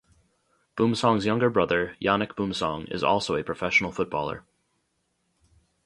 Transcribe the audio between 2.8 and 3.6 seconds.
is also a